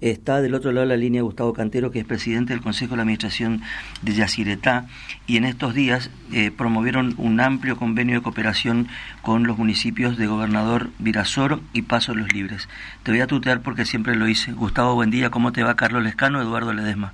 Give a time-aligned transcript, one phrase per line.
[0.00, 2.98] Está del otro lado de la línea Gustavo Cantero, que es presidente del Consejo de
[2.98, 3.62] la Administración
[4.02, 4.86] de Yacyretá,
[5.26, 8.86] y en estos días eh, promovieron un amplio convenio de cooperación
[9.22, 12.68] con los municipios de Gobernador Virasoro y Paso de los Libres.
[13.02, 14.52] Te voy a tutear porque siempre lo hice.
[14.52, 15.30] Gustavo, buen día.
[15.30, 17.12] ¿Cómo te va Carlos Lescano, Eduardo Ledesma?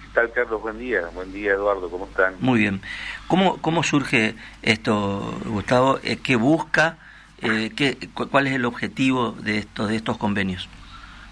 [0.00, 0.62] ¿Qué tal, Carlos?
[0.62, 1.00] Buen día.
[1.14, 1.90] Buen día, Eduardo.
[1.90, 2.34] ¿Cómo están?
[2.38, 2.82] Muy bien.
[3.26, 5.98] ¿Cómo, cómo surge esto, Gustavo?
[6.04, 6.98] Eh, ¿Qué busca?
[7.40, 10.68] Eh, ¿qué, ¿Cuál es el objetivo de estos, de estos convenios?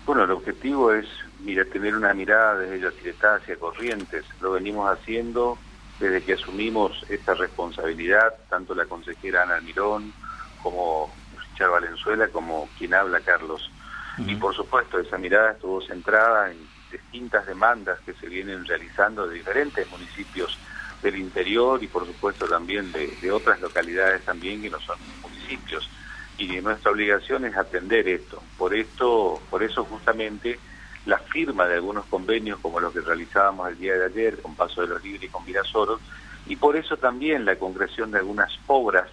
[0.07, 1.07] Bueno, el objetivo es
[1.41, 4.25] mira, tener una mirada desde Yacyretá hacia Corrientes.
[4.41, 5.59] Lo venimos haciendo
[5.99, 10.13] desde que asumimos esta responsabilidad, tanto la consejera Ana Almirón
[10.63, 13.71] como Richard Valenzuela, como quien habla Carlos.
[14.27, 16.59] Y por supuesto, esa mirada estuvo centrada en
[16.91, 20.59] distintas demandas que se vienen realizando de diferentes municipios
[21.03, 25.89] del interior y por supuesto también de, de otras localidades también que no son municipios
[26.41, 28.43] y nuestra obligación es atender esto.
[28.57, 30.59] Por esto, por eso justamente
[31.05, 34.83] la firma de algunos convenios como los que realizábamos el día de ayer con Paso
[34.83, 36.01] de los Libres y con Virasoros,
[36.47, 39.09] y por eso también la concreción de algunas obras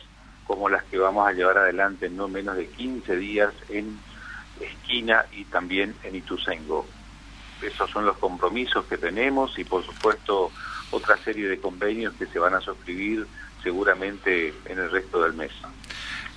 [0.45, 3.99] como las que vamos a llevar adelante en no menos de 15 días en
[4.61, 6.87] Esquina y también en Ituzengo.
[7.61, 10.51] Esos son los compromisos que tenemos y por supuesto
[10.91, 13.27] otra serie de convenios que se van a suscribir
[13.61, 15.51] seguramente en el resto del mes.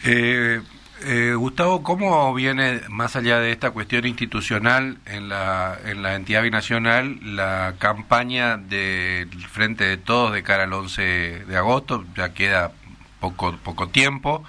[0.04, 0.60] Eh,
[1.02, 6.42] eh, Gustavo, ¿cómo viene, más allá de esta cuestión institucional en la, en la entidad
[6.42, 12.04] binacional, la campaña del Frente de Todos de cara al 11 de agosto?
[12.16, 12.72] Ya queda
[13.20, 14.44] poco, poco tiempo,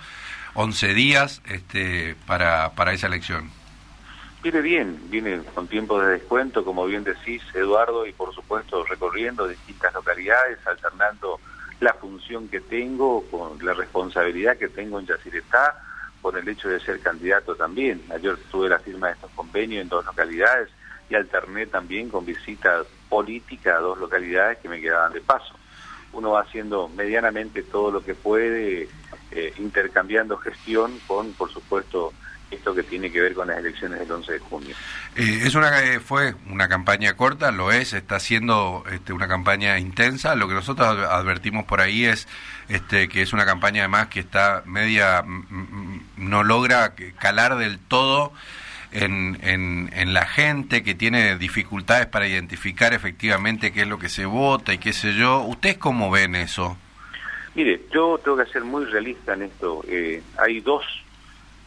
[0.54, 3.50] 11 días este, para, para esa elección.
[4.44, 9.48] Viene bien, viene con tiempo de descuento, como bien decís, Eduardo, y por supuesto recorriendo
[9.48, 11.40] distintas localidades, alternando
[11.80, 15.76] la función que tengo con la responsabilidad que tengo en Yacyretá,
[16.22, 18.02] por el hecho de ser candidato también.
[18.14, 20.70] Ayer tuve la firma de estos convenios en dos localidades
[21.10, 25.56] y alterné también con visita política a dos localidades que me quedaban de paso.
[26.14, 28.90] Uno va haciendo medianamente todo lo que puede,
[29.32, 32.14] eh, intercambiando gestión con, por supuesto,
[32.52, 34.76] esto que tiene que ver con las elecciones del 11 de junio.
[35.16, 39.80] Eh, es una eh, fue una campaña corta, lo es, está siendo este, una campaña
[39.80, 40.36] intensa.
[40.36, 42.28] Lo que nosotros advertimos por ahí es
[42.70, 45.24] este, que es una campaña además que está media
[46.18, 48.34] no logra calar del todo
[48.92, 54.10] en, en, en, la gente que tiene dificultades para identificar efectivamente qué es lo que
[54.10, 55.42] se vota y qué sé yo.
[55.42, 56.78] ¿Ustedes cómo ven eso?
[57.56, 59.84] Mire, yo tengo que ser muy realista en esto.
[59.88, 60.84] Eh, hay dos,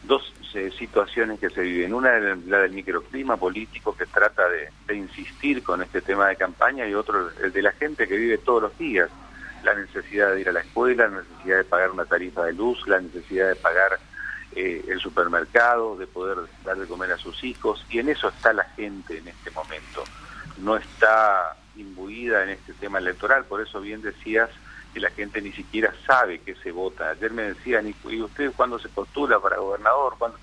[0.03, 0.33] dos
[0.77, 1.93] situaciones que se viven.
[1.93, 6.87] Una es la del microclima político que trata de, insistir con este tema de campaña
[6.87, 9.09] y otro el de la gente que vive todos los días.
[9.63, 12.87] La necesidad de ir a la escuela, la necesidad de pagar una tarifa de luz,
[12.87, 13.99] la necesidad de pagar
[14.55, 17.85] eh, el supermercado, de poder dar de comer a sus hijos.
[17.89, 20.03] Y en eso está la gente en este momento.
[20.57, 24.49] No está imbuida en este tema electoral, por eso bien decías
[24.95, 27.09] que la gente ni siquiera sabe que se vota.
[27.09, 30.15] Ayer me decían, ¿y usted cuándo se postula para gobernador?
[30.17, 30.39] ¿Cuándo?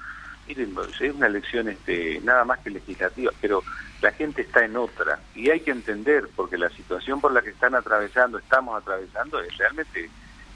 [0.47, 3.63] Miren, es una elección este, nada más que legislativa, pero
[4.03, 7.49] la gente está en otra y hay que entender, porque la situación por la que
[7.49, 10.11] están atravesando, estamos atravesando, es realmente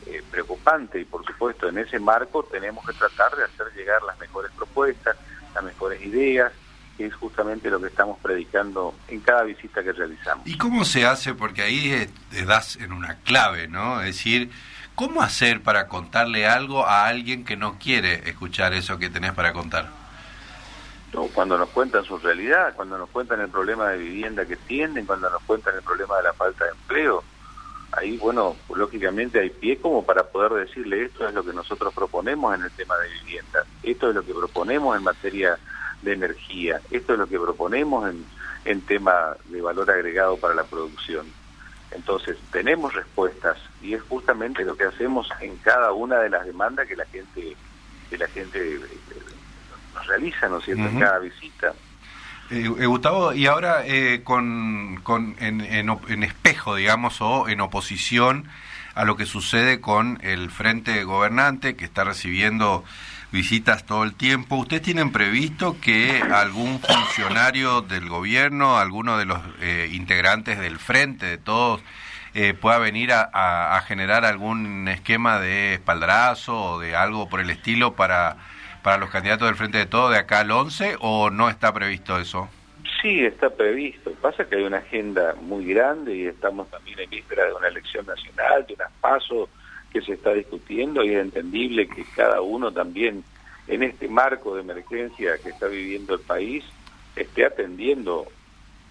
[0.05, 4.19] eh, preocupante y por supuesto en ese marco tenemos que tratar de hacer llegar las
[4.19, 5.17] mejores propuestas,
[5.55, 6.53] las mejores ideas,
[6.97, 10.47] que es justamente lo que estamos predicando en cada visita que realizamos.
[10.47, 11.35] ¿Y cómo se hace?
[11.35, 14.01] Porque ahí te das en una clave, ¿no?
[14.01, 14.51] Es decir,
[14.95, 19.53] ¿cómo hacer para contarle algo a alguien que no quiere escuchar eso que tenés para
[19.53, 19.89] contar?
[21.13, 25.07] No, cuando nos cuentan su realidad, cuando nos cuentan el problema de vivienda que tienen,
[25.07, 27.23] cuando nos cuentan el problema de la falta de empleo,
[27.93, 32.55] ahí, bueno, lógicamente hay pie como para poder decirle esto es lo que nosotros proponemos
[32.55, 35.59] en el tema de vivienda, esto es lo que proponemos en materia
[36.07, 36.81] de energía.
[36.91, 38.25] Esto es lo que proponemos en,
[38.65, 41.27] en tema de valor agregado para la producción.
[41.91, 46.87] Entonces, tenemos respuestas y es justamente lo que hacemos en cada una de las demandas
[46.89, 47.57] que la gente
[48.09, 48.81] que la gente eh,
[49.95, 51.75] nos realiza, ¿no es cierto?, en cada visita.
[52.51, 57.61] Eh, eh, Gustavo, y ahora eh, con, con en, en, en, espejo, digamos, o en
[57.61, 58.49] oposición
[58.95, 62.85] a lo que sucede con el Frente Gobernante, que está recibiendo
[63.37, 64.57] visitas todo el tiempo.
[64.57, 71.27] ¿Ustedes tienen previsto que algún funcionario del gobierno, alguno de los eh, integrantes del frente,
[71.27, 71.83] de todos,
[72.33, 77.95] eh, pueda venir a, generar algún esquema de espaldarazo o de algo por el estilo
[77.95, 78.39] para,
[78.83, 82.19] para los candidatos del frente de todos de acá al 11 o no está previsto
[82.19, 82.49] eso?
[83.03, 84.13] Sí, está previsto.
[84.23, 88.07] Pasa que hay una agenda muy grande y estamos también en víspera de una elección
[88.07, 89.51] nacional, de unas pasos
[89.93, 93.25] que se está discutiendo y es entendible que cada uno también
[93.69, 96.65] en este marco de emergencia que está viviendo el país
[97.15, 98.27] esté atendiendo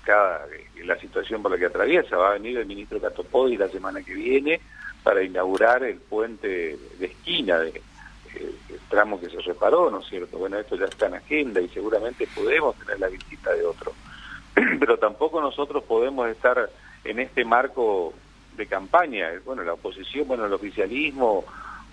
[0.03, 0.45] cada
[0.83, 2.17] la situación por la que atraviesa.
[2.17, 4.59] Va a venir el ministro Catopodi la semana que viene
[5.03, 7.81] para inaugurar el puente de esquina de
[8.35, 10.37] el tramo que se reparó, ¿no es cierto?
[10.37, 13.93] Bueno, esto ya está en agenda y seguramente podemos tener la visita de otro.
[14.53, 16.69] Pero tampoco nosotros podemos estar
[17.03, 18.13] en este marco
[18.55, 19.29] de campaña.
[19.45, 21.45] Bueno, la oposición, bueno, el oficialismo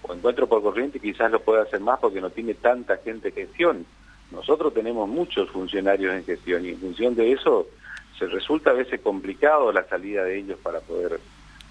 [0.02, 3.34] o Encuentro por Corriente quizás lo pueda hacer más porque no tiene tanta gente en
[3.34, 3.86] gestión.
[4.30, 7.66] Nosotros tenemos muchos funcionarios en gestión y en función de eso
[8.18, 11.20] se resulta a veces complicado la salida de ellos para poder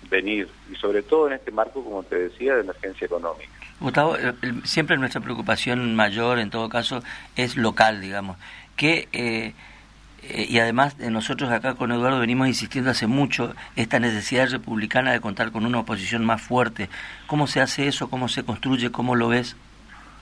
[0.09, 3.49] venir y sobre todo en este marco, como te decía, de emergencia económica.
[3.79, 4.15] Gustavo,
[4.63, 7.01] siempre nuestra preocupación mayor, en todo caso,
[7.35, 8.37] es local, digamos.
[8.75, 9.53] Que, eh,
[10.23, 15.19] eh, y además nosotros acá con Eduardo venimos insistiendo hace mucho esta necesidad republicana de
[15.19, 16.89] contar con una oposición más fuerte.
[17.27, 18.09] ¿Cómo se hace eso?
[18.09, 18.91] ¿Cómo se construye?
[18.91, 19.55] ¿Cómo lo ves?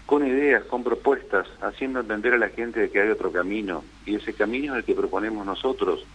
[0.05, 3.83] Con ideas, con propuestas, haciendo entender a la gente de que hay otro camino.
[4.05, 6.05] Y ese camino es el que proponemos nosotros.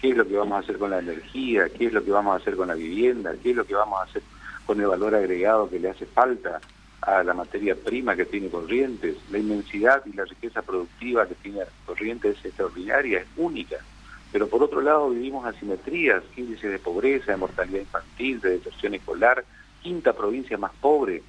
[0.00, 1.68] ¿Qué es lo que vamos a hacer con la energía?
[1.68, 3.34] ¿Qué es lo que vamos a hacer con la vivienda?
[3.42, 4.22] ¿Qué es lo que vamos a hacer
[4.64, 6.60] con el valor agregado que le hace falta?
[7.02, 11.60] A la materia prima que tiene Corrientes, la inmensidad y la riqueza productiva que tiene
[11.84, 13.76] Corrientes es extraordinaria, es única.
[14.30, 19.44] Pero por otro lado vivimos asimetrías, índices de pobreza, de mortalidad infantil, de deserción escolar,
[19.82, 21.22] quinta provincia más pobre.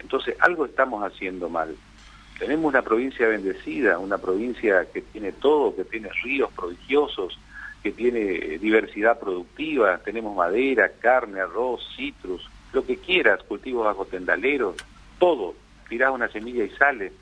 [0.00, 1.76] Entonces algo estamos haciendo mal.
[2.38, 7.38] Tenemos una provincia bendecida, una provincia que tiene todo, que tiene ríos prodigiosos,
[7.82, 14.76] que tiene diversidad productiva, tenemos madera, carne, arroz, citrus, lo que quieras, cultivos bajo tendaleros,
[15.20, 15.54] todo,
[15.88, 17.12] tirás una semilla y sale.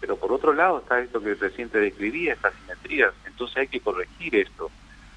[0.00, 3.12] Pero por otro lado está esto que recién te describía, estas simetrías.
[3.26, 4.70] Entonces hay que corregir esto,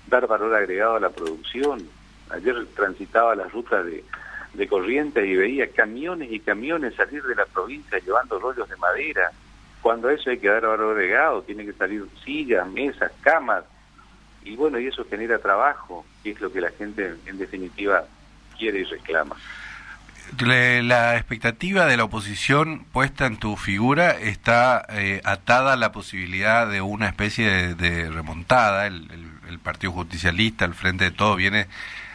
[0.07, 1.87] dar valor agregado a la producción.
[2.29, 4.03] Ayer transitaba las rutas de,
[4.53, 9.31] de Corrientes y veía camiones y camiones salir de la provincia llevando rollos de madera.
[9.81, 13.63] Cuando eso hay que dar valor agregado, tiene que salir sillas, mesas, camas.
[14.43, 18.05] Y bueno, y eso genera trabajo, que es lo que la gente en definitiva
[18.57, 19.35] quiere y reclama
[20.39, 26.67] la expectativa de la oposición puesta en tu figura está eh, atada a la posibilidad
[26.67, 28.87] de una especie de, remontada.
[28.87, 29.09] El,
[29.63, 31.67] Partido Justicialista, el Frente de Todo, viene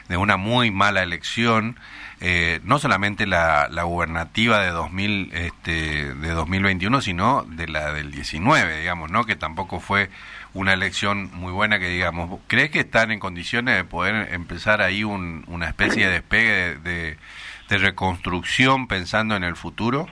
[0.08, 1.78] de una muy mala elección.
[2.20, 8.80] Eh, no solamente la, gubernativa de 2000 este, de 2021 sino de la del 19
[8.80, 10.10] digamos no que tampoco fue
[10.52, 15.02] una elección muy buena que digamos crees que están en condiciones de poder empezar ahí
[15.02, 17.16] una especie de despegue de
[17.59, 20.06] de reconstrucción pensando en el futuro?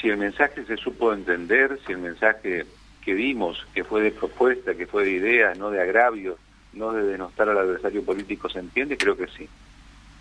[0.00, 2.66] Si el mensaje se supo entender, si el mensaje
[3.02, 6.38] que dimos, que fue de propuesta, que fue de ideas, no de agravio,
[6.74, 9.48] no de denostar al adversario político, se entiende, creo que sí.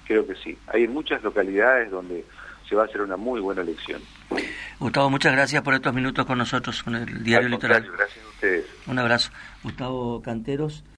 [0.07, 0.57] Creo que sí.
[0.67, 2.23] Hay muchas localidades donde
[2.69, 4.01] se va a hacer una muy buena elección.
[4.79, 7.83] Gustavo, muchas gracias por estos minutos con nosotros, con el Diario Litoral.
[7.97, 8.65] Gracias a ustedes.
[8.87, 9.31] Un abrazo.
[9.63, 10.83] Gustavo Canteros.